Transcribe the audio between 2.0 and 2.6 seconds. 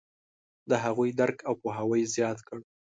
یې زیات کړ.